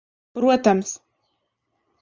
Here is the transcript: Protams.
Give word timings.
Protams. 0.37 0.87